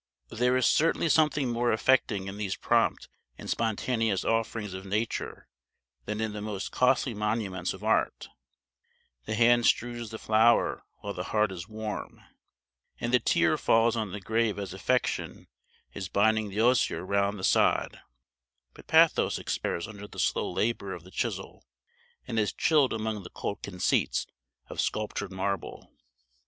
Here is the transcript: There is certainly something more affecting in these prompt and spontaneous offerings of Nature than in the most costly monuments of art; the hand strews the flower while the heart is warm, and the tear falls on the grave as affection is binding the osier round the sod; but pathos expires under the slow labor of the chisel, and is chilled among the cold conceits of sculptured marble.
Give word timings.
There 0.31 0.57
is 0.57 0.65
certainly 0.65 1.09
something 1.09 1.47
more 1.51 1.71
affecting 1.71 2.27
in 2.27 2.37
these 2.37 2.55
prompt 2.55 3.07
and 3.37 3.47
spontaneous 3.47 4.25
offerings 4.25 4.73
of 4.73 4.83
Nature 4.83 5.47
than 6.05 6.19
in 6.19 6.33
the 6.33 6.41
most 6.41 6.71
costly 6.71 7.13
monuments 7.13 7.71
of 7.71 7.83
art; 7.83 8.27
the 9.25 9.35
hand 9.35 9.67
strews 9.67 10.09
the 10.09 10.17
flower 10.17 10.81
while 11.01 11.13
the 11.13 11.25
heart 11.25 11.51
is 11.51 11.67
warm, 11.67 12.19
and 12.99 13.13
the 13.13 13.19
tear 13.19 13.59
falls 13.59 13.95
on 13.95 14.11
the 14.11 14.19
grave 14.19 14.57
as 14.57 14.73
affection 14.73 15.47
is 15.93 16.09
binding 16.09 16.49
the 16.49 16.59
osier 16.61 17.05
round 17.05 17.37
the 17.37 17.43
sod; 17.43 18.01
but 18.73 18.87
pathos 18.87 19.37
expires 19.37 19.87
under 19.87 20.07
the 20.07 20.17
slow 20.17 20.51
labor 20.51 20.93
of 20.93 21.03
the 21.03 21.11
chisel, 21.11 21.63
and 22.25 22.39
is 22.39 22.51
chilled 22.53 22.91
among 22.91 23.21
the 23.21 23.29
cold 23.29 23.61
conceits 23.61 24.25
of 24.67 24.81
sculptured 24.81 25.31
marble. 25.31 25.93